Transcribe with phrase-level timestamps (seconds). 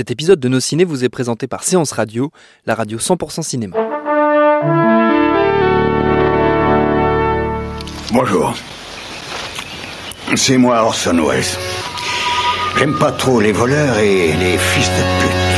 [0.00, 2.32] Cet épisode de Nos Ciné vous est présenté par Séance Radio,
[2.64, 3.76] la radio 100% cinéma.
[8.10, 8.54] Bonjour.
[10.36, 11.44] C'est moi Orson Welles.
[12.78, 15.49] J'aime pas trop les voleurs et les fils de pute.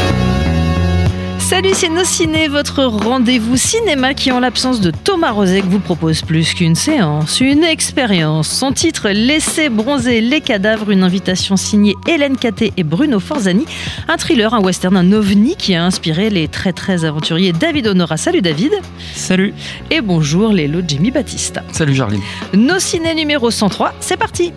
[1.42, 6.22] Salut, c'est Nos Ciné, votre rendez-vous cinéma qui, en l'absence de Thomas Rozek, vous propose
[6.22, 8.48] plus qu'une séance, une expérience.
[8.48, 13.66] Son titre Laissez bronzer les cadavres, une invitation signée Hélène Caté et Bruno Forzani.
[14.08, 18.16] Un thriller, un western, un ovni qui a inspiré les très très aventuriers David Honora.
[18.16, 18.72] Salut David.
[19.14, 19.52] Salut.
[19.90, 21.62] Et bonjour Lélo Jimmy Battista.
[21.72, 22.22] Salut Jarline.
[22.54, 24.52] Nos Ciné numéro 103, c'est parti.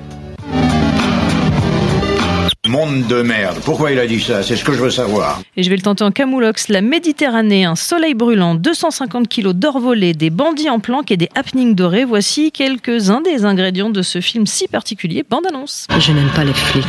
[2.68, 3.60] Monde de merde.
[3.64, 4.42] Pourquoi il a dit ça?
[4.42, 5.40] C'est ce que je veux savoir.
[5.56, 6.68] Et je vais le tenter en camoulox.
[6.70, 11.30] La Méditerranée, un soleil brûlant, 250 kilos d'or volé, des bandits en planque et des
[11.36, 12.06] happenings dorés.
[12.06, 15.24] Voici quelques-uns des ingrédients de ce film si particulier.
[15.30, 15.86] Bande annonce.
[16.00, 16.86] Je n'aime pas les flics.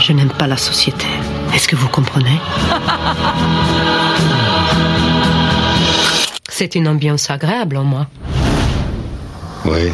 [0.00, 1.06] Je n'aime pas la société.
[1.54, 2.38] Est-ce que vous comprenez?
[6.50, 8.06] C'est une ambiance agréable en moi.
[9.64, 9.90] Oui.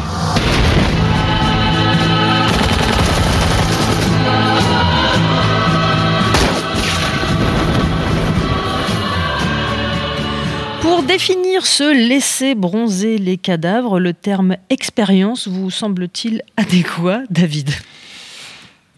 [11.13, 17.69] Définir ce laisser bronzer les cadavres, le terme expérience vous semble-t-il adéquat, David?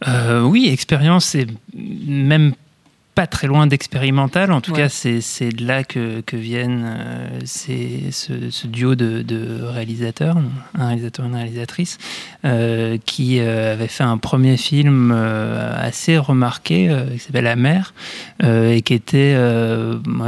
[0.07, 2.53] Euh, oui, expérience, c'est même
[3.15, 4.51] pas très loin d'expérimental.
[4.51, 4.83] En tout Ouais.
[4.83, 10.37] cas, c'est de là que, que viennent euh, ces- ce, ce duo de, de réalisateurs,
[10.77, 11.97] un réalisateur et une réalisatrice,
[12.43, 17.93] euh, qui euh, avait fait un premier film assez remarqué qui s'appelle La mer
[18.43, 19.35] et qui était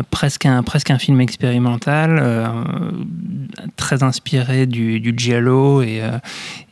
[0.10, 2.50] presque, un, presque un film expérimental,
[3.76, 6.02] très inspiré du, du giallo et,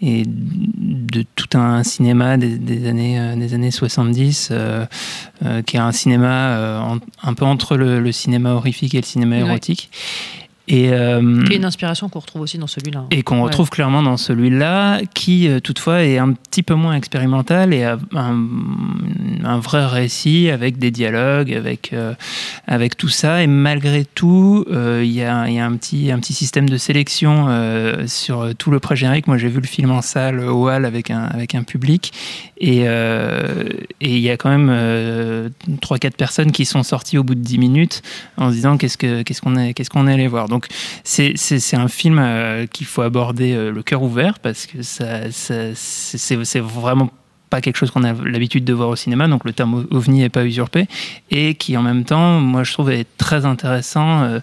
[0.01, 4.85] et de tout un cinéma des, des années, des années 70, euh,
[5.43, 9.01] euh, qui est un cinéma euh, en- un peu entre le, le cinéma horrifique et
[9.01, 9.49] le cinéma Ouais.
[10.67, 13.05] Et, euh, une inspiration qu'on retrouve aussi dans celui-là.
[13.11, 13.43] et qu'on Ouais.
[13.43, 17.97] retrouve clairement dans celui-là, qui euh, toutefois est un petit peu moins expérimental et a
[18.15, 18.43] un,
[19.43, 22.13] un vrai récit avec des dialogues, avec, euh,
[22.67, 23.43] avec tout ça.
[23.43, 26.67] Et malgré tout, euh, il y, a, il y a un petit, un petit système
[26.69, 27.47] de sélection
[28.07, 29.27] sur tout le pré-générique.
[29.27, 32.11] Moi, j'ai vu le film en salle au hall avec un, avec un public.
[32.57, 35.49] Et et il y a quand même euh,
[35.81, 38.01] 3-4 personnes qui sont sorties au bout de 10 minutes
[38.37, 40.47] en se disant qu'est-ce que- qu'est-ce qu'on est, qu'est-ce qu'on est allé voir.
[40.47, 40.54] Donc
[41.03, 45.31] c'est c'est- un film euh, qu'il faut aborder euh, le cœur ouvert parce que ça,
[45.31, 47.09] ça- c'est vraiment
[47.49, 50.29] pas quelque chose qu'on a l'habitude de voir au cinéma, donc le terme ovni n'est
[50.29, 50.87] pas usurpé,
[51.29, 54.39] et qui en même temps, moi je trouve est très intéressant euh,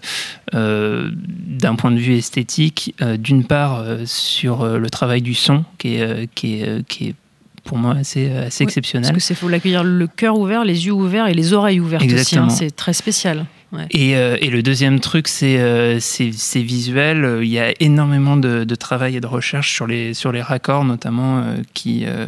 [0.53, 5.95] euh, d'un point de vue esthétique, euh, d'une part sur le travail du son, qui
[5.95, 7.15] est, qui est, qui est
[7.65, 9.13] pour moi assez, assez Oui, Parce exceptionnel.
[9.13, 12.37] que c'est faut l'accueillir le cœur ouvert, les yeux ouverts et les oreilles ouvertes aussi.
[12.37, 12.49] Hein.
[12.49, 13.45] C'est très spécial.
[13.73, 17.39] Euh, et le deuxième truc, c'est euh, c'est visuel.
[17.41, 22.25] Il y a énormément de, travail et de recherche sur les, raccords, notamment, euh,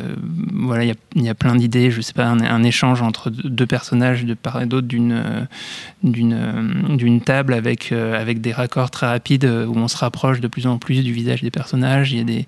[0.53, 1.91] voilà, il y a, plein d'idées.
[1.91, 5.57] Je sais pas, un, échange entre deux personnages de part et d'autre d'une
[7.23, 11.13] table avec, des raccords très rapides où on se rapproche de plus en plus du
[11.13, 12.11] visage des personnages.
[12.11, 12.45] Il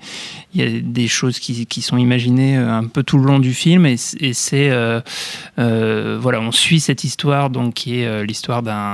[0.56, 3.96] y a des, choses qui, sont imaginées un peu tout le long du film et,
[4.20, 4.72] et c'est
[5.58, 8.87] voilà on suit cette histoire donc qui est l'histoire d'un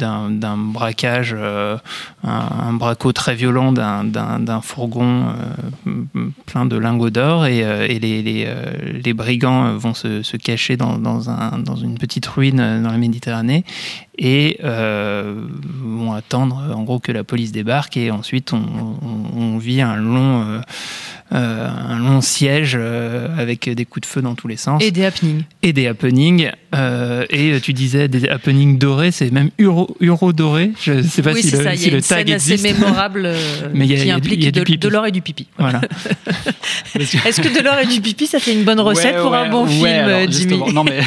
[0.00, 1.76] d'un braquage euh,
[2.24, 5.26] un, un très violent d'un fourgon
[5.86, 5.90] euh,
[6.46, 8.48] plein de lingots d'or et, euh, les, les,
[9.04, 13.64] les brigands vont se, cacher dans, dans, un, dans une petite ruine dans la Méditerranée
[14.16, 20.60] et vont attendre en gros que la police débarque et ensuite on vit un long
[21.32, 24.90] euh, un long siège euh, avec des coups de feu dans tous les sens Et
[24.90, 25.42] des happenings.
[25.62, 26.50] et des happenings.
[26.74, 30.72] euh, et tu disais des happenings dorés, c'est même euro, euro doré.
[30.80, 31.76] Je ne sais pas oui, si le, ça.
[31.76, 32.78] Si y a le une tag scène assez existe.
[32.80, 34.78] mémorable euh, Mais il y a- qui y a implique y a de, pipi.
[34.78, 35.46] de l'or et du pipi.
[35.58, 35.80] Voilà.
[36.98, 39.48] Est-ce que de l'or et du pipi, ça fait une bonne recette Ouais, pour un
[39.48, 40.72] bon ouais, film, alors, Jimmy.
[40.72, 41.00] Non mais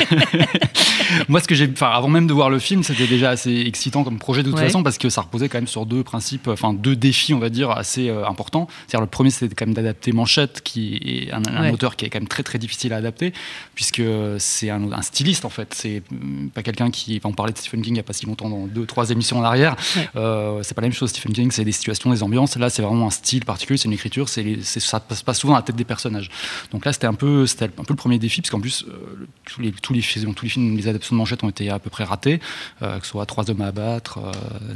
[1.27, 4.03] moi ce que j'ai, enfin avant même de voir le film, c'était déjà assez excitant
[4.03, 6.73] comme projet de toute façon parce que ça reposait quand même sur deux principes, enfin
[6.73, 8.67] deux défis on va dire assez importants.
[8.87, 10.95] C'est-à-dire le premier c'était quand même d'adapter Manchette, qui
[11.27, 11.71] est un, un Ouais.
[11.71, 13.33] auteur qui est quand même très très difficile à adapter
[13.75, 14.01] puisque
[14.39, 15.73] c'est un, un styliste en fait.
[15.73, 18.13] C'est hum, pas quelqu'un qui, enfin, on parlait de Stephen King il y a pas
[18.13, 19.75] si longtemps dans deux trois émissions en arrière.
[19.95, 20.09] Ouais.
[20.15, 21.09] Euh, c'est pas la même chose.
[21.09, 22.57] Stephen King c'est des situations, des ambiances.
[22.57, 25.53] Là c'est vraiment un style particulier, c'est une écriture, c'est les- ça passe pas souvent
[25.53, 26.29] à la tête des personnages.
[26.71, 29.27] Donc là, c'était un peu, c'était un peu le premier défi, parce qu'en plus, euh,
[29.45, 31.79] tous, les, tous, les, films- tous les films, les adaptations de manchette ont été à
[31.79, 32.39] peu près ratés,
[32.81, 34.19] euh, que ce soit Trois hommes à abattre,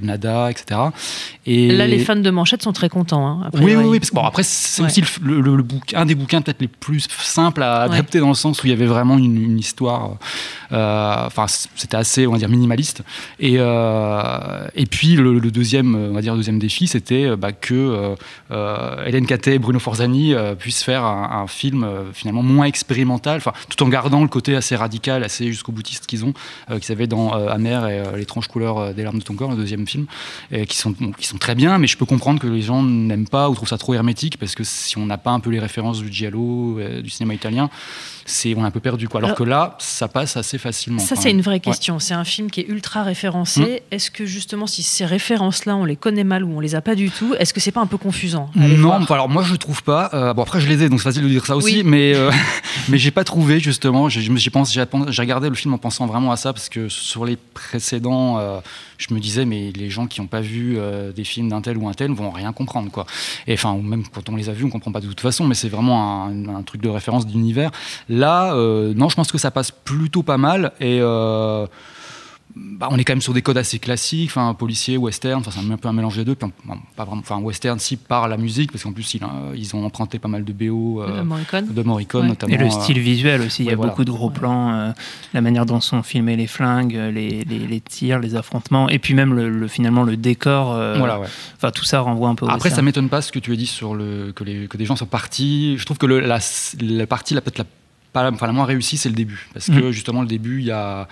[0.02, 0.80] Nada, etc.
[1.46, 3.26] Et Là, les fans de Manchette sont très contents.
[3.28, 4.88] hein, a oui, oui, oui, parce que bon, après, c'est Ouais.
[4.88, 8.34] aussi le, le, le, un des bouquins peut-être les plus simples à adapter dans le
[8.34, 10.18] sens où il y avait vraiment une, une histoire.
[10.72, 13.04] Enfin, c'était assez, on va dire, minimaliste.
[13.40, 18.16] Et, et puis le, deuxième, on va dire, deuxième défi, c'était bah, que
[19.06, 23.90] Hélène Catet et Bruno Forzani puissent faire un, un film finalement moins expérimental, tout en
[23.90, 26.34] gardant le côté assez radical, assez jusqu'au boutiste qu'ils ont,
[26.82, 30.06] qu'ils avaient dans Amer et l'étrange couleur des larmes de ton corps, le deuxième film,
[30.68, 33.50] qui sont qui sont très bien, mais je peux comprendre que les gens n'aiment pas
[33.50, 36.02] ou trouvent ça trop hermétique parce que si on n'a pas un peu les références
[36.02, 37.70] du giallo, euh, du cinéma italien,
[38.26, 39.22] c'est on est un peu perdu quoi.
[39.22, 41.00] Alors, que là, ça passe assez facilement.
[41.00, 42.00] Ça c'est une vraie question.
[42.00, 43.62] C'est un film qui est ultra référencé.
[43.62, 43.68] Hum.
[43.92, 46.96] Est-ce que justement si ces références-là on les connaît mal ou on les a pas
[46.96, 50.10] du tout, est-ce que c'est pas un peu confusant Non, alors moi je trouve pas.
[50.14, 52.32] Euh, bon après je les ai donc c'est facile de dire ça aussi, mais euh,
[52.90, 54.10] mais j'ai pas trouvé justement.
[54.10, 58.40] J'ai j'ai regardé le film en pensant vraiment à ça parce que sur les précédents,
[58.40, 58.60] euh,
[58.98, 60.78] je me disais mais les gens qui n'ont pas vu
[61.16, 63.06] des films d'un tel ou un tel vont rien comprendre quoi.
[63.48, 65.56] Et enfin même quand on les a vus on comprend pas de toute façon, mais
[65.56, 67.72] c'est vraiment un, un, truc de référence d'univers.
[68.10, 70.74] Là, euh, non, je pense que ça passe plutôt pas mal.
[70.80, 71.66] Et euh,
[72.58, 75.72] bah, on est quand même sur des codes assez classiques, enfin policier, western, enfin c'est
[75.72, 76.36] un peu un mélange des deux.
[76.36, 76.50] pas
[77.06, 79.22] vraiment, enfin western si par la musique, parce qu'en plus ils,
[79.56, 82.54] ils, ont emprunté pas mal de BO euh, de Morricone, notamment.
[82.54, 84.94] Et le style visuel aussi, il y a beaucoup de gros plans,
[85.34, 89.34] la manière dont sont filmés les flingues, les, les, tirs, les affrontements, et puis même
[89.34, 90.74] le, finalement le décor.
[90.98, 91.22] voilà,
[91.56, 92.48] Enfin tout ça renvoie un peu.
[92.50, 94.86] Après ça m'étonne pas ce que tu as dit sur le que, les, que des
[94.86, 95.78] gens sont partis.
[95.78, 96.40] Je trouve que la,
[96.82, 97.66] la partie la peut-être la
[98.24, 99.48] la, enfin, la moins réussie, c'est le début.
[99.54, 99.92] Parce que mm.
[99.92, 101.08] justement, le début, il y a,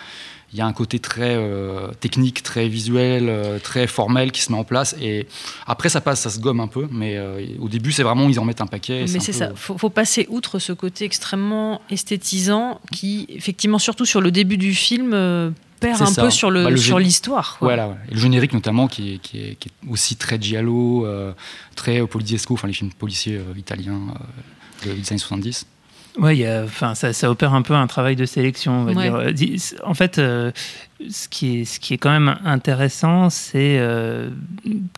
[0.53, 4.57] y a un côté très euh, technique, très visuel, euh, très formel qui se met
[4.57, 4.95] en place.
[5.01, 5.27] Et
[5.67, 6.87] après, ça passe, ça se gomme un peu.
[6.91, 9.05] Mais euh, au début, c'est vraiment, ils en mettent un paquet.
[9.11, 14.21] Mais c'est ça, il faut, passer outre ce côté extrêmement esthétisant qui, effectivement, surtout sur
[14.21, 15.11] le début du film,
[15.79, 17.57] perd un peu sur le, bah, sur l'histoire.
[17.61, 19.57] Voilà, et le générique notamment qui est, qui est,
[19.89, 21.07] aussi très giallo,
[21.75, 24.13] très poliziesco, enfin les films policiers italiens
[24.83, 25.65] des années 70.
[26.17, 29.59] Oui, enfin, ça, ça, opère un peu un travail de sélection, on va dire.
[29.83, 30.51] En fait, euh,
[31.09, 34.29] ce, qui est, ce qui est quand même intéressant, c'est euh,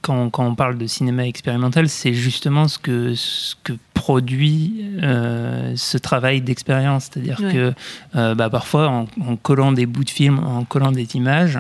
[0.01, 5.73] quand, quand, on parle de cinéma expérimental, c'est justement ce que, ce que produit euh,
[5.75, 7.09] ce travail d'expérience.
[7.11, 7.73] C'est-à-dire que
[8.13, 11.59] bah, parfois, en, collant des bouts de film, en collant des images,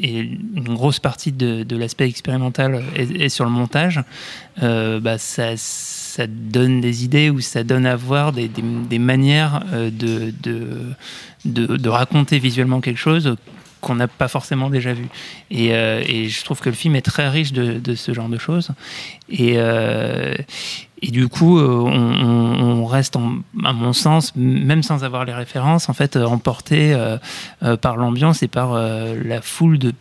[0.00, 4.00] et, une grosse partie de, de l'aspect expérimental est, sur le montage,
[4.60, 5.56] bah, ça
[6.14, 10.32] ça donne des idées ou ça donne à voir des, des, manières euh, de,
[11.44, 13.36] de, raconter visuellement quelque chose
[13.80, 15.06] qu'on n'a pas forcément déjà vu.
[15.50, 18.38] Et, euh, je trouve que le film est très riche de, de ce genre de
[18.38, 18.70] choses.
[19.28, 20.34] Et, euh,
[21.06, 25.92] et du coup, euh, on, reste, à mon sens, même sans avoir les références, en
[25.92, 27.18] fait, euh, emporté euh,
[27.76, 29.92] par l'ambiance et par la foule de,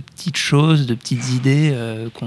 [0.00, 1.72] petites choses, de petites idées
[2.14, 2.26] qu'on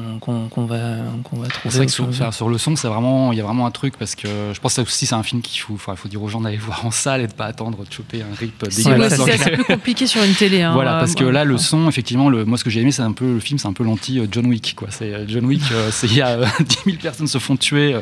[0.65, 0.77] va,
[1.23, 1.69] qu'on va trouver.
[1.69, 3.97] C'est vrai que sur, sur, le son, c'est vraiment, il y a vraiment un truc
[3.97, 6.29] parce que je pense que aussi c'est un film qu'il faut, il faut dire aux
[6.29, 9.19] gens d'aller voir en salle et de pas attendre de choper un rip dégueulasse.
[9.19, 10.61] C'est plus compliqué sur une télé.
[10.61, 13.01] Hein, voilà, parce que là, le son, effectivement, le, moi, ce que j'ai aimé, c'est
[13.01, 14.89] un peu le film, c'est un peu l'anti John Wick, quoi.
[14.91, 18.01] C'est John Wick, c'est il y a 10 000 personnes se font tuer euh,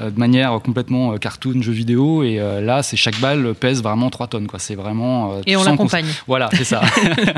[0.00, 2.22] de manière complètement euh, cartoon, jeu vidéo.
[2.22, 4.46] Et euh, là, c'est chaque balle pèse vraiment 3 tonnes.
[4.46, 4.58] Quoi.
[4.58, 5.40] C'est vraiment.
[5.46, 6.06] et on l'accompagne.
[6.26, 6.82] Voilà, c'est ça.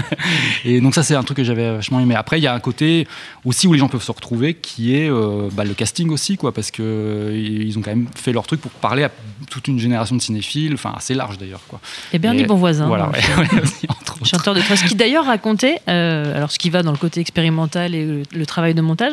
[0.64, 2.14] et donc, ça, c'est un truc que j'avais vachement aimé.
[2.14, 3.06] Après, il y a un côté
[3.44, 5.10] aussi où les gens peuvent se retrouver qui est
[5.52, 9.04] bah, le casting aussi, quoi, parce qu'ils ont quand même fait leur truc pour parler
[9.04, 9.10] à
[9.48, 11.62] toute une génération de cinéphiles, enfin assez large d'ailleurs.
[11.68, 11.80] Quoi.
[12.12, 12.86] Et Bernie Bonvoisin.
[12.86, 13.20] Voilà, ouais,
[14.24, 18.22] chanteur de Trost, qui d'ailleurs racontait, alors ce qui va dans le côté expérimental et
[18.32, 19.12] le, travail de montage,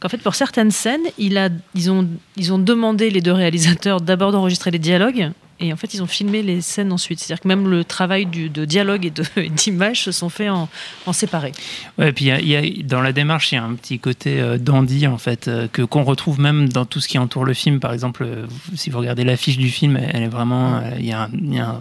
[0.00, 4.00] qu'en fait pour certaines scènes, il a, ils, ont, ils ont demandé les deux réalisateurs
[4.00, 7.18] d'abord d'enregistrer les dialogues et en fait, ils ont filmé les scènes ensuite.
[7.18, 10.68] C'est-à-dire que même le travail du, de dialogue et d'image se sont faits en,
[11.06, 11.52] en séparé.
[11.98, 14.56] Ouais, et puis y a, dans la démarche, il y a un petit côté euh,
[14.56, 17.80] dandy, en fait, euh, que qu'on retrouve même dans tout ce qui entoure le film.
[17.80, 20.80] Par exemple, euh, si vous regardez l'affiche du film, elle est vraiment.
[20.98, 21.28] Il y a,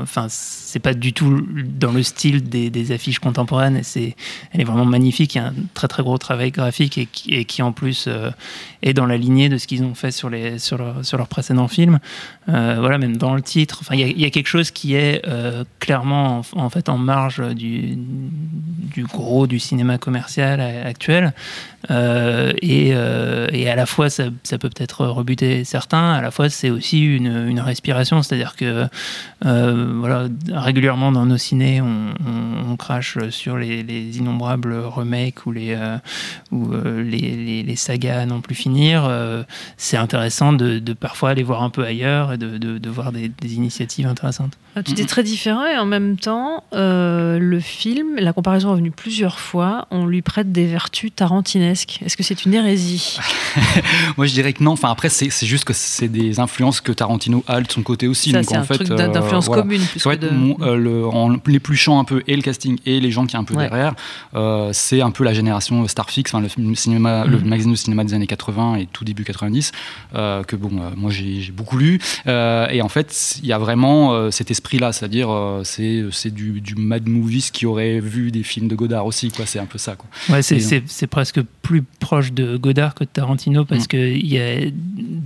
[0.01, 0.27] enfin,
[0.67, 3.79] c'est pas du tout dans le style des, affiches contemporaines.
[3.83, 4.15] C'est,
[4.51, 5.35] elle est vraiment magnifique.
[5.35, 8.09] Il y a un très très gros travail graphique et qui, en plus
[8.81, 11.27] est dans la lignée de ce qu'ils ont fait sur les sur leur, sur leurs
[11.27, 11.99] précédents films.
[12.47, 16.41] voilà, même dans le titre Enfin, il y, a quelque chose qui est euh, clairement
[16.53, 17.97] en, fait en marge du,
[18.87, 21.33] du, gros du cinéma commercial actuel.
[21.89, 26.11] Euh, et, euh, et, à la fois, ça, ça peut peut-être rebuter certains.
[26.11, 28.87] À la fois, c'est aussi une, une respiration, c'est-à-dire que
[29.41, 32.13] voilà, régulièrement dans nos ciné, on,
[32.69, 35.77] on, crache sur les, les, innombrables remakes ou les
[36.51, 39.09] ou les, les, sagas à non plus finir.
[39.77, 43.11] c'est intéressant de, de, parfois aller voir un peu ailleurs et de, de, de voir
[43.11, 44.57] des, des initiatives intéressantes.
[44.77, 48.91] Ah, tout est très différent et en même temps, euh, le film, la comparaison revenu
[48.91, 51.99] plusieurs fois, on lui prête des vertus tarantinesques.
[52.05, 53.17] Est-ce que c'est une hérésie
[54.17, 54.71] Moi, je dirais que non.
[54.71, 58.31] Enfin, après, c'est juste que c'est des influences que Tarantino a de son côté aussi.
[58.31, 59.63] Ça, Donc, en un fait, truc euh, d'in- d'influence voilà.
[59.63, 60.35] commune plus C'est vrai que que de...
[60.35, 63.39] mon- euh, le- en l'épluchant un peu et le casting et les gens qui est
[63.39, 63.67] un peu Ouais.
[63.69, 63.93] derrière,
[64.35, 67.47] euh, c'est un peu la génération Starfix, le, cinéma, le Mhm.
[67.47, 69.71] magazine de cinéma des années 80 et tout début 90,
[70.15, 71.99] euh, que bon, moi j'ai beaucoup lu.
[72.27, 75.29] Et en fait, il y a vraiment cet esprit-là, c'est-à-dire
[75.63, 79.45] c'est c'est du, du mad movies qui aurait vu des films de Godard aussi, quoi.
[79.45, 80.07] C'est un peu ça, quoi.
[80.29, 83.87] Ouais, c'est, c'est presque plus proche de Godard que de Tarantino parce Mm.
[83.87, 84.69] que il y a,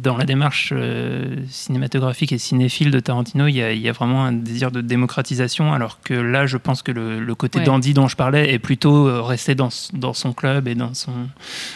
[0.03, 3.91] dans la démarche euh, cinématographique et cinéphile de Tarantino, il y, a, il y a
[3.91, 7.65] vraiment un désir de démocratisation, alors que là, je pense que le, le côté Ouais.
[7.65, 11.11] dandy dont je parlais est plutôt euh, resté dans, dans son club et dans son.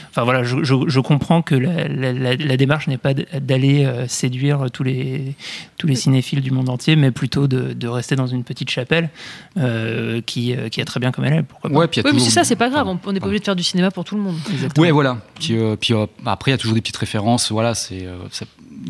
[0.10, 3.86] Enfin voilà, je, je, je comprends que la, la, la- la démarche n'est pas d'aller
[3.86, 5.36] euh, séduire tous les,
[5.78, 9.10] tous les cinéphiles du monde entier, mais plutôt de, de rester dans une petite chapelle
[9.58, 11.44] euh, qui, euh, qui est très bien comme elle est.
[11.62, 12.86] Pourquoi pas Ouais, puis il y a Oui, mais c'est ça, c'est pas grave.
[12.86, 13.00] Pardon.
[13.06, 14.36] On n'est pas obligé de faire du cinéma pour tout le monde.
[14.78, 15.18] Ouais, voilà.
[15.40, 17.52] Puis, euh, puis, euh, après, il y a toujours des petites références.
[17.52, 18.18] Voilà, c'est, euh,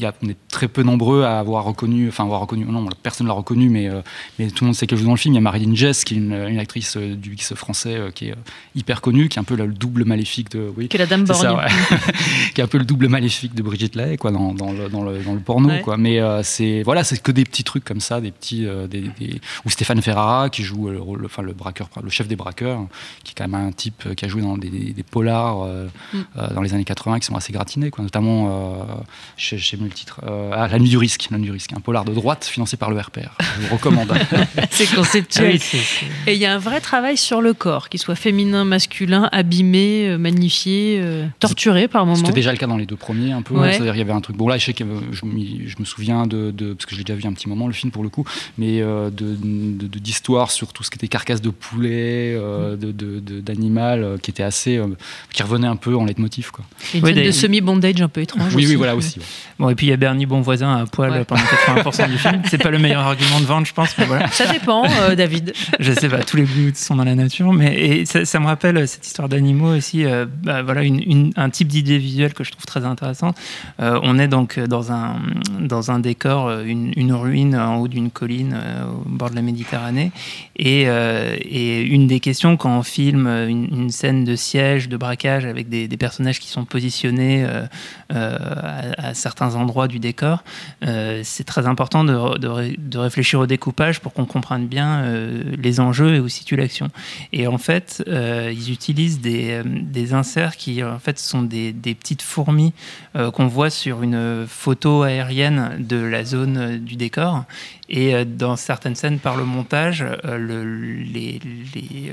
[0.01, 3.27] y a, on est très peu nombreux à avoir reconnu, enfin, avoir reconnu, non, personne
[3.27, 4.01] l'a reconnu, mais, euh,
[4.39, 5.33] mais tout le monde sait qu'elle joue dans le film.
[5.33, 8.11] Il y a Marilyn Jess, qui est une, une actrice euh, du X français euh,
[8.11, 8.35] qui est
[8.75, 10.71] hyper connue, qui est un peu le double maléfique de.
[10.77, 11.57] Oui, Que la dame ça, borgne.
[11.57, 11.97] ouais.
[12.53, 15.03] qui est un peu le double maléfique de Brigitte Lay, quoi, dans, dans, le, dans,
[15.03, 15.81] le, dans le porno, Ouais.
[15.81, 15.97] quoi.
[15.97, 19.69] Mais c'est, voilà, c'est que des petits trucs comme ça, des petits, des, des- ou
[19.69, 22.85] Stéphane Ferrara, qui joue le rôle, enfin, le braqueur, le chef des braqueurs,
[23.23, 25.65] qui est quand même un type qui a joué dans des, des polars
[26.13, 26.53] Mm.
[26.53, 28.03] dans les années 80 qui sont assez gratinés, quoi.
[28.03, 28.83] Notamment, euh,
[29.37, 29.55] je
[29.86, 32.06] plus le titre, euh, ah, La Nuit du Risque, La Nuit du Risque, un polar
[32.06, 33.30] de droite financé par le RPR.
[33.62, 34.12] Je vous recommande.
[34.72, 35.54] c'est Ah conceptuel.
[35.54, 38.15] oui, c'est- c'est- Et il y a un vrai travail sur le corps, qu'il soit
[38.15, 42.15] féminin, masculin, abîmé, euh, magnifié, euh, torturé par moments.
[42.15, 43.56] C'était déjà le cas dans les deux premiers, un peu.
[43.56, 43.74] Ouais.
[43.74, 44.36] C'est-à-dire, il y avait un truc.
[44.38, 47.04] Bon, là, je sais que euh, je, me souviens de, de- Parce que je l'ai
[47.04, 48.25] déjà vu un petit moment, le film, pour le coup.
[48.58, 52.75] Mais euh, de- de- de- d'histoire sur tout ce qui était carcasse de poulet, euh,
[52.75, 54.77] de- de- de- d'animal, euh, qui était assez.
[54.77, 54.88] euh,
[55.32, 56.65] qui revenait un peu en leitmotiv, quoi.
[56.94, 58.54] Et Une Oui, scène des- de semi-bondage un peu étrange.
[58.56, 58.68] Oui, aussi.
[58.72, 59.20] oui, voilà aussi.
[59.20, 59.25] ouais.
[59.60, 61.25] Bon, et puis il y a Bernie Bonvoisin à poil Ouais.
[61.25, 62.41] pendant 80% du film.
[62.46, 64.27] C'est pas le meilleur argument de vente, je pense, mais voilà.
[64.29, 65.51] Ça dépend, euh, David.
[65.82, 68.46] Je sais pas, tous les goûts sont dans la nature, mais et ça, ça me
[68.46, 70.05] rappelle euh, cette histoire d'animaux aussi.
[70.05, 73.36] euh, bah, voilà, une- une- un type d'idée visuelle que je trouve très intéressante.
[73.82, 75.17] Euh, on est donc dans un,
[75.60, 78.55] dans un décor, une, une ruine en haut d'une colline
[79.05, 80.12] au bord de la Méditerranée.
[80.58, 85.67] Et, et une des questions quand on filme une, scène de siège, de braquage avec
[85.67, 87.46] des, des personnages qui sont positionnés
[88.10, 90.43] à, à certains endroits du décor,
[90.86, 95.43] euh, c'est très important de, de de réfléchir au découpage pour qu'on comprenne bien euh,
[95.62, 96.89] les enjeux et où situe l'action.
[97.34, 101.95] Et en fait, euh, ils utilisent des, des inserts qui en fait sont des, des
[101.95, 102.74] petites fourmis
[103.34, 107.45] qu'on voit sur une photo aérienne de la zone du décor.
[107.88, 111.39] Et dans certaines scènes, par le montage, le- les,
[111.75, 112.12] les,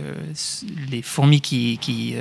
[0.90, 2.14] les fourmis qui, qui,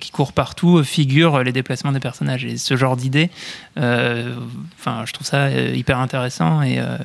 [0.00, 2.44] qui courent partout figurent les déplacements des personnages.
[2.44, 3.30] Et ce genre d'idée,
[4.78, 6.96] enfin, je trouve ça euh, hyper intéressant et, euh,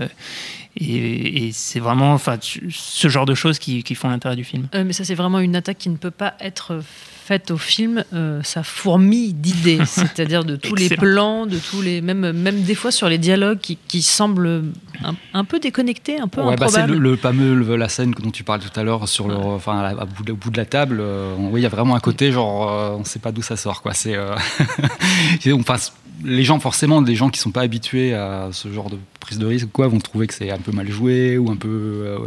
[0.77, 4.67] et, et c'est vraiment enfin, ce genre de choses qui, qui font l'intérêt du film.
[4.75, 6.81] Euh, mais ça, c'est vraiment une attaque qui ne peut pas être
[7.25, 8.03] faite au film.
[8.13, 12.73] Euh, ça fourmille d'idées, c'est-à-dire de tous les plans, de tous les même même des
[12.75, 14.63] fois sur les dialogues qui, qui semblent
[15.03, 16.99] un, un peu déconnectés, un peu Ouais, bah, c'est improbables.
[17.01, 19.79] le, le fameux le- la scène dont tu parlais tout à l'heure sur le, enfin,
[19.79, 20.97] à la- à bout de- au bout de la table.
[20.99, 23.41] euh, on- oui, il y a vraiment un côté genre, euh, on sait pas d'où
[23.43, 23.93] ça sort, quoi.
[23.93, 24.35] C'est, euh,
[25.53, 25.91] enfin, c-
[26.23, 29.45] les gens forcément, des gens qui sont pas habitués à ce genre de prise de
[29.45, 32.17] risque, quoi, vont trouver que c'est un peu mal joué ou un peu, euh,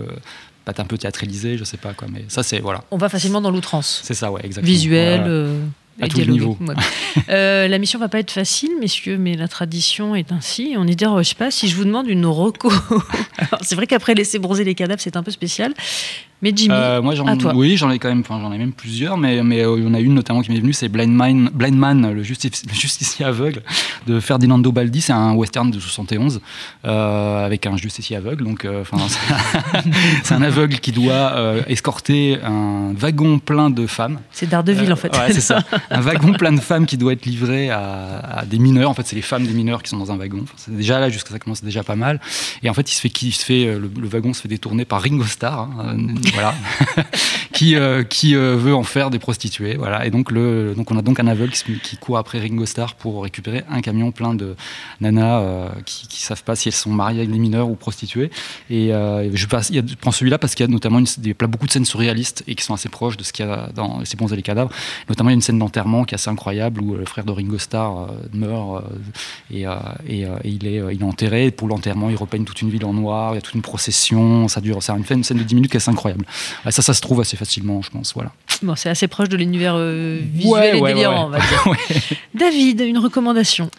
[0.64, 2.08] peut-être un peu théâtralisé, je sais pas quoi.
[2.12, 4.00] Mais ça, c'est voilà, On va facilement dans l'outrance.
[4.04, 4.72] c'est ça, ouais, exactement.
[4.72, 5.22] Visuel.
[5.26, 5.64] Euh,
[6.00, 6.58] À tous les niveaux.
[6.60, 6.74] Ouais.
[7.28, 10.74] Euh, la mission va pas être facile, messieurs, mais la tradition est ainsi.
[10.76, 12.72] On je sais pas, si je vous demande une roco.
[13.62, 15.72] C'est vrai qu'après laisser bronzer les cadavres, c'est un peu spécial.
[16.44, 17.52] Mais Jimmy, Euh, moi, j'en, à toi.
[17.54, 19.86] oui, j'en ai quand même, enfin, j'en ai même plusieurs, mais mais euh, il y
[19.88, 22.74] en a une notamment qui m'est venue, c'est Blind Man, Blind Man, le, justice- le
[22.74, 23.62] justicier aveugle
[24.06, 25.00] de Ferdinando Baldi.
[25.00, 26.42] C'est un western de 71
[26.84, 28.44] euh, avec un justicier aveugle.
[28.44, 28.98] Donc, euh, enfin,
[30.22, 31.32] c'est- un aveugle qui doit
[31.66, 34.20] escorter un wagon plein de femmes.
[34.30, 35.16] c'est Daredevil en fait.
[35.16, 35.62] Ouais, c'est ça.
[35.90, 38.90] Un wagon plein de femmes qui doit être livré à, à des mineurs.
[38.90, 40.40] En fait, c'est les femmes des mineurs qui sont dans un wagon.
[40.42, 42.20] Enfin, c'est déjà là, jusqu'à ça commence déjà pas mal.
[42.62, 44.84] Et en fait, il se fait, il se fait le, le wagon se fait détourner
[44.84, 45.96] par Ringo Starr, hein,
[46.34, 46.54] voilà,
[47.54, 50.04] qui euh, euh, veut en faire des prostituées, voilà.
[50.04, 53.22] Et donc le, donc on a donc un aveugle qui, court après Ringo Starr pour
[53.22, 54.56] récupérer un camion plein de
[55.00, 58.30] nanas euh, qui, qui savent pas si elles sont mariées avec des mineurs ou prostituées.
[58.70, 59.46] Et je
[59.96, 62.74] prends celui-là parce qu'il y a notamment des, beaucoup de scènes surréalistes et qui sont
[62.74, 64.70] assez proches de ce qu'il y a dans C'est bons et les cadavres.
[65.08, 67.30] Notamment, il y a une scène d'enterrement qui est assez incroyable où le frère de
[67.30, 68.82] Ringo Starr meurt
[69.52, 69.64] et,
[70.08, 71.46] il, est, il est enterré.
[71.46, 73.62] Et pour l'enterrement, il repeigne toute une ville en noir, il y a toute une
[73.62, 74.82] procession, ça dure.
[74.82, 76.26] C'est une, scène de 10 minutes qui est assez incroyable.
[76.68, 78.14] Ça, ça se trouve assez facilement facilement, je pense.
[78.14, 78.32] Voilà.
[78.62, 81.76] Bon, c'est assez proche de l'univers euh, visuel et délirant, on va dire.
[82.34, 83.70] David, une recommandation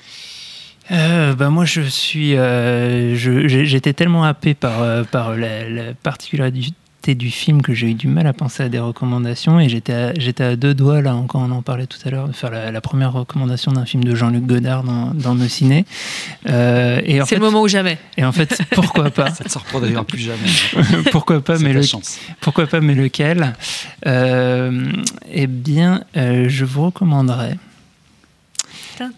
[0.92, 6.74] euh, bah moi je suis euh, j'étais tellement happé par par la, la particularité
[7.14, 10.14] du film que j'ai eu du mal à penser à des recommandations et j'étais à,
[10.18, 12.82] j'étais à deux doigts, là, quand on en parlait tout à l'heure, de faire la,
[12.82, 15.86] première recommandation d'un film de Jean-Luc Godard dans, dans nos ciné.
[16.48, 18.00] Euh, et C'est le moment ou jamais.
[18.18, 19.30] Et en fait, pourquoi pas?
[19.32, 20.40] Ça ne se reproduira plus jamais.
[21.12, 21.82] pourquoi pas, mais le,
[22.42, 23.54] pourquoi pas, mais lequel?
[24.08, 24.92] Euh,
[25.32, 27.58] Eh bien, euh, je vous recommanderais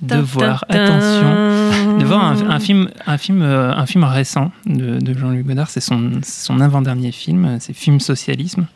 [0.02, 5.46] de voir, attention, de voir un, film, un film, euh, un film récent de, Jean-Luc
[5.46, 5.70] Godard.
[5.70, 8.68] C'est son, son avant-dernier film, c'est Film Socialisme,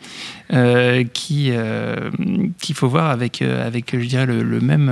[0.54, 2.10] euh, qui euh,
[2.60, 4.92] qu'il faut voir avec avec je dirais le, même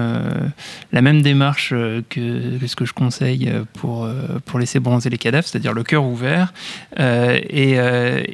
[0.91, 1.73] la même démarche
[2.09, 4.09] que, ce que je conseille pour
[4.45, 6.53] pour laisser bronzer les cadavres, c'est-à-dire le cœur ouvert
[6.97, 7.77] et,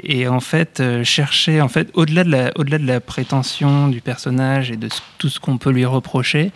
[0.03, 4.71] et en fait chercher en fait au-delà de la au-delà de la prétention du personnage
[4.71, 6.51] et de tout ce qu'on peut lui reprocher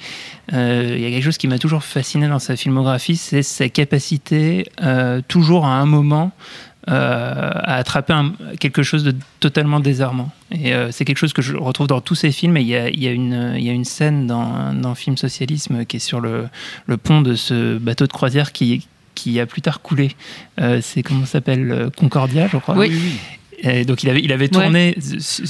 [0.53, 3.69] euh, il y a quelque chose qui m'a toujours fasciné dans sa filmographie, c'est sa
[3.69, 6.31] capacité, euh, toujours à un moment,
[6.89, 8.13] euh, à attraper
[8.59, 10.31] quelque chose de totalement désarmant.
[10.51, 12.57] Et c'est quelque chose que je retrouve dans tous ses films.
[12.57, 15.85] Et il y a, y a, une, y a une scène dans, dans Film Socialisme
[15.85, 16.47] qui est sur le,
[16.87, 20.15] le, pont de ce bateau de croisière qui, qui a plus tard coulé.
[20.81, 22.75] c'est comment s'appelle Concordia, je crois.
[22.75, 22.91] Oui
[23.85, 24.95] donc il avait, il avait tourné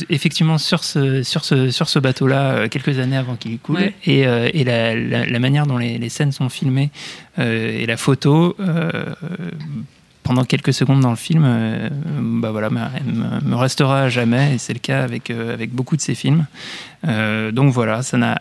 [0.10, 3.91] effectivement sur ce, sur ce, sur ce bateau-là euh, quelques années avant qu'il coule.
[4.05, 6.89] Et, euh, et la, la, manière dont les, les, scènes sont filmées
[7.38, 8.55] euh, et la photo,
[10.30, 11.44] pendant quelques secondes dans le film,
[12.40, 12.80] bah voilà, me,
[13.44, 14.54] me, restera à jamais.
[14.54, 16.46] Et c'est le cas avec, avec beaucoup de ces films.
[17.04, 18.38] donc voilà, ça n'a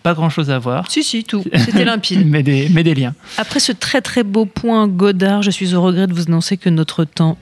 [0.00, 0.88] pas grand-chose à voir.
[0.88, 1.42] Si, si, tout.
[1.56, 2.24] C'était limpide.
[2.24, 3.14] mais, des, mais des liens.
[3.36, 6.70] Après ce très très beau point Godard, je suis au regret de vous annoncer que
[6.70, 7.36] notre temps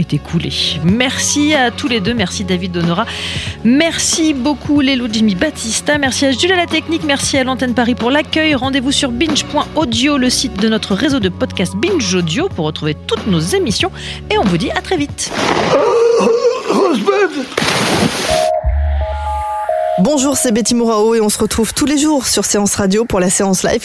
[0.00, 0.52] écoulé.
[0.84, 3.06] Merci à tous les deux, merci David Donora,
[3.64, 7.94] merci beaucoup Lélo Jimmy Battista, merci à Jules à la technique, merci à l'antenne Paris
[7.94, 8.54] pour l'accueil.
[8.54, 13.26] Rendez-vous sur binge.audio, le site de notre réseau de podcast Binge Audio pour retrouver toutes
[13.26, 13.90] nos émissions
[14.30, 15.30] et on vous dit à très vite.
[20.00, 23.20] Bonjour, c'est Betty Mourao et on se retrouve tous les jours sur Séance Radio pour
[23.20, 23.84] la séance live